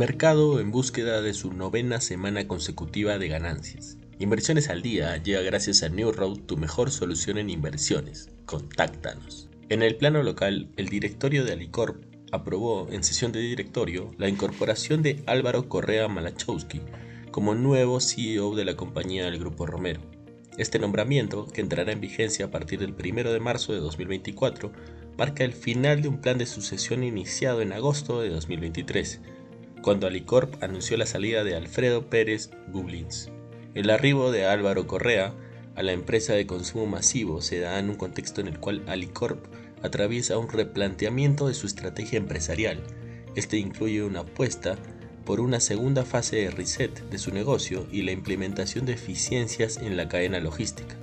mercado 0.00 0.60
en 0.60 0.70
búsqueda 0.70 1.20
de 1.20 1.34
su 1.34 1.52
novena 1.52 2.00
semana 2.00 2.48
consecutiva 2.48 3.18
de 3.18 3.28
ganancias. 3.28 3.98
Inversiones 4.18 4.70
al 4.70 4.80
día 4.80 5.18
llega 5.18 5.42
gracias 5.42 5.82
a 5.82 5.90
New 5.90 6.10
Road, 6.10 6.38
tu 6.46 6.56
mejor 6.56 6.90
solución 6.90 7.36
en 7.36 7.50
inversiones. 7.50 8.30
Contáctanos. 8.46 9.50
En 9.68 9.82
el 9.82 9.96
plano 9.96 10.22
local, 10.22 10.70
el 10.78 10.88
directorio 10.88 11.44
de 11.44 11.52
Alicorp 11.52 12.02
aprobó 12.32 12.88
en 12.90 13.04
sesión 13.04 13.30
de 13.30 13.40
directorio 13.40 14.10
la 14.16 14.30
incorporación 14.30 15.02
de 15.02 15.22
Álvaro 15.26 15.68
Correa 15.68 16.08
Malachowski 16.08 16.80
como 17.30 17.54
nuevo 17.54 18.00
CEO 18.00 18.54
de 18.54 18.64
la 18.64 18.76
compañía 18.76 19.26
del 19.26 19.38
Grupo 19.38 19.66
Romero. 19.66 20.00
Este 20.56 20.78
nombramiento, 20.78 21.46
que 21.46 21.60
entrará 21.60 21.92
en 21.92 22.00
vigencia 22.00 22.46
a 22.46 22.50
partir 22.50 22.80
del 22.80 22.94
1 22.94 23.30
de 23.30 23.40
marzo 23.40 23.74
de 23.74 23.80
2024, 23.80 24.72
marca 25.18 25.44
el 25.44 25.52
final 25.52 26.00
de 26.00 26.08
un 26.08 26.22
plan 26.22 26.38
de 26.38 26.46
sucesión 26.46 27.04
iniciado 27.04 27.60
en 27.60 27.74
agosto 27.74 28.22
de 28.22 28.30
2023, 28.30 29.20
cuando 29.82 30.06
Alicorp 30.06 30.62
anunció 30.62 30.96
la 30.96 31.06
salida 31.06 31.44
de 31.44 31.56
Alfredo 31.56 32.08
Pérez 32.08 32.50
Gublins. 32.68 33.30
El 33.74 33.90
arribo 33.90 34.30
de 34.30 34.46
Álvaro 34.46 34.86
Correa 34.86 35.32
a 35.74 35.82
la 35.82 35.92
empresa 35.92 36.34
de 36.34 36.46
consumo 36.46 36.86
masivo 36.86 37.40
se 37.40 37.60
da 37.60 37.78
en 37.78 37.90
un 37.90 37.96
contexto 37.96 38.40
en 38.40 38.48
el 38.48 38.58
cual 38.58 38.82
Alicorp 38.86 39.46
atraviesa 39.82 40.38
un 40.38 40.48
replanteamiento 40.48 41.48
de 41.48 41.54
su 41.54 41.66
estrategia 41.66 42.18
empresarial. 42.18 42.82
Este 43.36 43.56
incluye 43.56 44.02
una 44.02 44.20
apuesta 44.20 44.76
por 45.24 45.40
una 45.40 45.60
segunda 45.60 46.04
fase 46.04 46.36
de 46.36 46.50
reset 46.50 47.08
de 47.08 47.18
su 47.18 47.32
negocio 47.32 47.86
y 47.90 48.02
la 48.02 48.12
implementación 48.12 48.84
de 48.86 48.94
eficiencias 48.94 49.78
en 49.78 49.96
la 49.96 50.08
cadena 50.08 50.40
logística. 50.40 50.96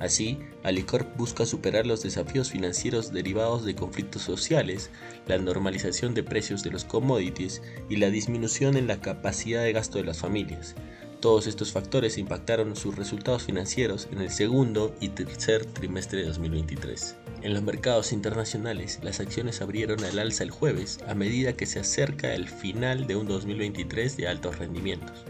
Así, 0.00 0.38
Alicorp 0.62 1.14
busca 1.18 1.44
superar 1.44 1.86
los 1.86 2.02
desafíos 2.02 2.50
financieros 2.50 3.12
derivados 3.12 3.66
de 3.66 3.74
conflictos 3.74 4.22
sociales, 4.22 4.90
la 5.26 5.36
normalización 5.36 6.14
de 6.14 6.22
precios 6.22 6.62
de 6.62 6.70
los 6.70 6.86
commodities 6.86 7.62
y 7.90 7.96
la 7.96 8.08
disminución 8.08 8.78
en 8.78 8.86
la 8.86 9.02
capacidad 9.02 9.62
de 9.62 9.74
gasto 9.74 9.98
de 9.98 10.04
las 10.04 10.18
familias. 10.18 10.74
Todos 11.20 11.46
estos 11.46 11.70
factores 11.70 12.16
impactaron 12.16 12.74
sus 12.76 12.96
resultados 12.96 13.42
financieros 13.42 14.08
en 14.10 14.22
el 14.22 14.30
segundo 14.30 14.94
y 15.00 15.10
tercer 15.10 15.66
trimestre 15.66 16.20
de 16.20 16.28
2023. 16.28 17.16
En 17.42 17.52
los 17.52 17.62
mercados 17.62 18.12
internacionales, 18.12 19.00
las 19.02 19.20
acciones 19.20 19.60
abrieron 19.60 20.02
al 20.02 20.18
alza 20.18 20.44
el 20.44 20.50
jueves 20.50 20.98
a 21.06 21.14
medida 21.14 21.52
que 21.52 21.66
se 21.66 21.80
acerca 21.80 22.34
el 22.34 22.48
final 22.48 23.06
de 23.06 23.16
un 23.16 23.28
2023 23.28 24.16
de 24.16 24.28
altos 24.28 24.58
rendimientos. 24.58 25.26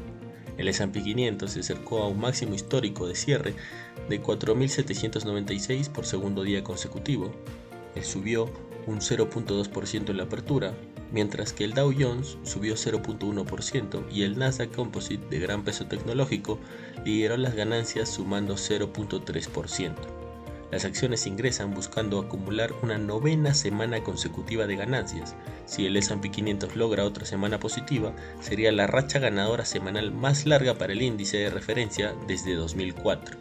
El 0.60 0.68
S&P 0.68 1.02
500 1.02 1.50
se 1.50 1.60
acercó 1.60 2.02
a 2.02 2.08
un 2.08 2.20
máximo 2.20 2.54
histórico 2.54 3.08
de 3.08 3.14
cierre 3.14 3.54
de 4.10 4.22
4.796 4.22 5.88
por 5.88 6.04
segundo 6.04 6.42
día 6.42 6.62
consecutivo. 6.62 7.32
Él 7.94 8.04
subió 8.04 8.44
un 8.86 8.98
0.2% 8.98 10.10
en 10.10 10.16
la 10.18 10.24
apertura, 10.24 10.74
mientras 11.12 11.54
que 11.54 11.64
el 11.64 11.72
Dow 11.72 11.94
Jones 11.98 12.36
subió 12.42 12.74
0.1% 12.74 14.04
y 14.12 14.24
el 14.24 14.38
Nasdaq 14.38 14.70
Composite 14.74 15.26
de 15.30 15.40
gran 15.40 15.64
peso 15.64 15.86
tecnológico 15.86 16.58
lideró 17.06 17.38
las 17.38 17.54
ganancias 17.54 18.10
sumando 18.10 18.56
0.3%. 18.56 20.19
Las 20.70 20.84
acciones 20.84 21.26
ingresan 21.26 21.74
buscando 21.74 22.20
acumular 22.20 22.72
una 22.82 22.96
novena 22.96 23.54
semana 23.54 24.04
consecutiva 24.04 24.68
de 24.68 24.76
ganancias. 24.76 25.34
Si 25.66 25.84
el 25.86 25.96
S&P 25.96 26.30
500 26.30 26.76
logra 26.76 27.04
otra 27.04 27.26
semana 27.26 27.58
positiva, 27.58 28.14
sería 28.40 28.70
la 28.70 28.86
racha 28.86 29.18
ganadora 29.18 29.64
semanal 29.64 30.12
más 30.12 30.46
larga 30.46 30.78
para 30.78 30.92
el 30.92 31.02
índice 31.02 31.38
de 31.38 31.50
referencia 31.50 32.14
desde 32.28 32.54
2004. 32.54 33.36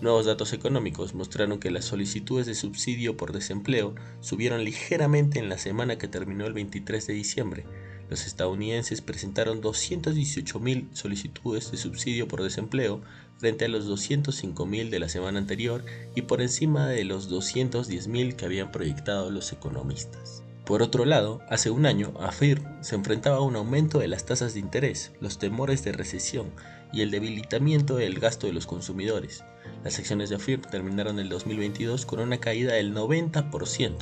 Nuevos 0.00 0.26
datos 0.26 0.52
económicos 0.52 1.12
mostraron 1.14 1.58
que 1.58 1.72
las 1.72 1.84
solicitudes 1.84 2.46
de 2.46 2.54
subsidio 2.54 3.16
por 3.16 3.32
desempleo 3.32 3.96
subieron 4.20 4.62
ligeramente 4.62 5.40
en 5.40 5.48
la 5.48 5.58
semana 5.58 5.98
que 5.98 6.06
terminó 6.06 6.46
el 6.46 6.52
23 6.52 7.04
de 7.04 7.14
diciembre. 7.14 7.64
Los 8.10 8.26
estadounidenses 8.26 9.02
presentaron 9.02 9.60
218.000 9.60 10.88
solicitudes 10.94 11.70
de 11.70 11.76
subsidio 11.76 12.26
por 12.26 12.42
desempleo 12.42 13.02
frente 13.36 13.66
a 13.66 13.68
los 13.68 13.86
205.000 13.86 14.88
de 14.88 14.98
la 14.98 15.08
semana 15.08 15.38
anterior 15.38 15.84
y 16.14 16.22
por 16.22 16.40
encima 16.40 16.88
de 16.88 17.04
los 17.04 17.30
210.000 17.30 18.34
que 18.34 18.44
habían 18.46 18.72
proyectado 18.72 19.30
los 19.30 19.52
economistas. 19.52 20.42
Por 20.64 20.82
otro 20.82 21.06
lado, 21.06 21.40
hace 21.48 21.70
un 21.70 21.86
año, 21.86 22.12
AFIR 22.20 22.60
se 22.82 22.94
enfrentaba 22.94 23.38
a 23.38 23.42
un 23.42 23.56
aumento 23.56 24.00
de 24.00 24.08
las 24.08 24.26
tasas 24.26 24.52
de 24.52 24.60
interés, 24.60 25.12
los 25.20 25.38
temores 25.38 25.82
de 25.82 25.92
recesión 25.92 26.50
y 26.92 27.00
el 27.00 27.10
debilitamiento 27.10 27.96
del 27.96 28.18
gasto 28.18 28.46
de 28.46 28.52
los 28.52 28.66
consumidores. 28.66 29.44
Las 29.84 29.98
acciones 29.98 30.28
de 30.28 30.36
AFIR 30.36 30.60
terminaron 30.62 31.18
el 31.20 31.28
2022 31.28 32.04
con 32.04 32.20
una 32.20 32.38
caída 32.38 32.74
del 32.74 32.94
90%, 32.94 33.96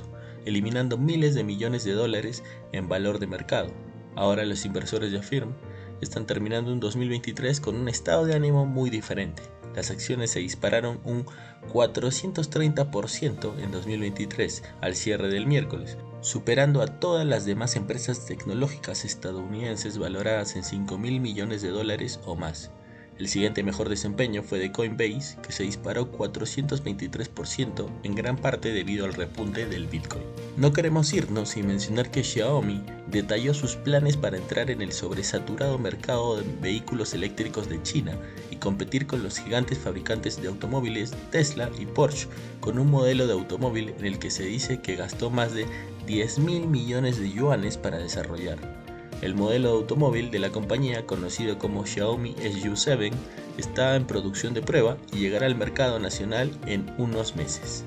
eliminando 0.44 0.96
miles 0.96 1.34
de 1.34 1.44
millones 1.44 1.84
de 1.84 1.92
dólares 1.92 2.42
en 2.72 2.88
valor 2.88 3.18
de 3.18 3.26
mercado. 3.26 3.85
Ahora 4.16 4.44
los 4.44 4.64
inversores 4.64 5.12
de 5.12 5.18
AFIRM 5.18 5.52
están 6.00 6.26
terminando 6.26 6.72
un 6.72 6.80
2023 6.80 7.60
con 7.60 7.76
un 7.76 7.88
estado 7.88 8.24
de 8.24 8.34
ánimo 8.34 8.66
muy 8.66 8.90
diferente. 8.90 9.42
Las 9.74 9.90
acciones 9.90 10.30
se 10.30 10.40
dispararon 10.40 11.00
un 11.04 11.26
430% 11.70 13.58
en 13.58 13.70
2023 13.70 14.62
al 14.80 14.96
cierre 14.96 15.28
del 15.28 15.46
miércoles, 15.46 15.98
superando 16.22 16.80
a 16.80 16.86
todas 16.86 17.26
las 17.26 17.44
demás 17.44 17.76
empresas 17.76 18.24
tecnológicas 18.24 19.04
estadounidenses 19.04 19.98
valoradas 19.98 20.56
en 20.56 20.64
5 20.64 20.96
mil 20.96 21.20
millones 21.20 21.60
de 21.60 21.68
dólares 21.68 22.20
o 22.24 22.36
más. 22.36 22.70
El 23.18 23.28
siguiente 23.28 23.62
mejor 23.62 23.88
desempeño 23.88 24.42
fue 24.42 24.58
de 24.58 24.70
Coinbase, 24.70 25.38
que 25.42 25.50
se 25.50 25.62
disparó 25.62 26.12
423% 26.12 27.88
en 28.02 28.14
gran 28.14 28.36
parte 28.36 28.72
debido 28.72 29.06
al 29.06 29.14
repunte 29.14 29.64
del 29.64 29.86
Bitcoin. 29.86 30.22
No 30.58 30.74
queremos 30.74 31.14
irnos 31.14 31.48
sin 31.50 31.66
mencionar 31.66 32.10
que 32.10 32.22
Xiaomi 32.22 32.82
detalló 33.10 33.54
sus 33.54 33.76
planes 33.76 34.18
para 34.18 34.36
entrar 34.36 34.70
en 34.70 34.82
el 34.82 34.92
sobresaturado 34.92 35.78
mercado 35.78 36.36
de 36.36 36.44
vehículos 36.60 37.14
eléctricos 37.14 37.70
de 37.70 37.82
China 37.82 38.18
y 38.50 38.56
competir 38.56 39.06
con 39.06 39.22
los 39.22 39.38
gigantes 39.38 39.78
fabricantes 39.78 40.42
de 40.42 40.48
automóviles 40.48 41.14
Tesla 41.30 41.70
y 41.78 41.86
Porsche 41.86 42.28
con 42.60 42.78
un 42.78 42.90
modelo 42.90 43.26
de 43.26 43.32
automóvil 43.32 43.94
en 43.98 44.04
el 44.04 44.18
que 44.18 44.30
se 44.30 44.44
dice 44.44 44.82
que 44.82 44.96
gastó 44.96 45.30
más 45.30 45.54
de 45.54 45.66
10 46.06 46.38
mil 46.40 46.66
millones 46.66 47.18
de 47.18 47.30
yuanes 47.30 47.78
para 47.78 47.96
desarrollar. 47.96 48.85
El 49.22 49.34
modelo 49.34 49.68
de 49.68 49.74
automóvil 49.76 50.30
de 50.30 50.38
la 50.38 50.50
compañía, 50.50 51.06
conocido 51.06 51.58
como 51.58 51.86
Xiaomi 51.86 52.34
SU7, 52.34 53.12
está 53.58 53.96
en 53.96 54.06
producción 54.06 54.54
de 54.54 54.62
prueba 54.62 54.98
y 55.12 55.18
llegará 55.18 55.46
al 55.46 55.56
mercado 55.56 55.98
nacional 55.98 56.50
en 56.66 56.92
unos 56.98 57.34
meses. 57.36 57.84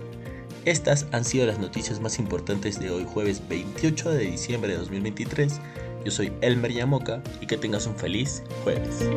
Estas 0.65 1.07
han 1.11 1.23
sido 1.23 1.45
las 1.45 1.59
noticias 1.59 1.99
más 1.99 2.19
importantes 2.19 2.79
de 2.79 2.91
hoy 2.91 3.05
jueves 3.05 3.41
28 3.47 4.11
de 4.11 4.25
diciembre 4.25 4.71
de 4.71 4.79
2023. 4.79 5.59
Yo 6.03 6.11
soy 6.11 6.31
Elmer 6.41 6.71
Yamoca 6.71 7.21
y 7.39 7.47
que 7.47 7.57
tengas 7.57 7.85
un 7.85 7.95
feliz 7.95 8.43
jueves. 8.63 9.09